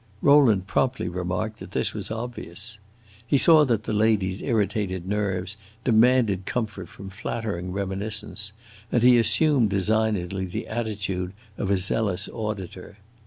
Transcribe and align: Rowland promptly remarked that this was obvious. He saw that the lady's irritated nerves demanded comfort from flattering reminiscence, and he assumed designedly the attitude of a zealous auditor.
Rowland 0.23 0.65
promptly 0.65 1.07
remarked 1.07 1.59
that 1.59 1.73
this 1.73 1.93
was 1.93 2.09
obvious. 2.09 2.79
He 3.27 3.37
saw 3.37 3.65
that 3.65 3.83
the 3.83 3.93
lady's 3.93 4.41
irritated 4.41 5.07
nerves 5.07 5.57
demanded 5.83 6.47
comfort 6.47 6.89
from 6.89 7.11
flattering 7.11 7.71
reminiscence, 7.71 8.51
and 8.91 9.03
he 9.03 9.19
assumed 9.19 9.69
designedly 9.69 10.45
the 10.45 10.67
attitude 10.67 11.33
of 11.55 11.69
a 11.69 11.77
zealous 11.77 12.27
auditor. 12.33 12.97